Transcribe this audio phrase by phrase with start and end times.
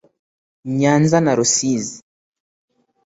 [0.79, 1.97] Nyanza na Rusizi